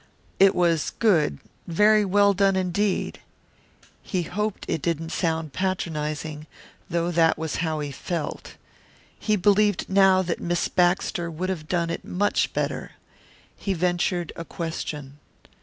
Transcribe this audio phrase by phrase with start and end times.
[0.39, 3.19] "It was good very well done, indeed."
[4.01, 6.47] He hoped it didn't sound patronizing,
[6.89, 8.55] though that was how he felt.
[9.19, 12.93] He believed now that Miss Baxter would have done it much better.
[13.55, 15.19] He ventured a question.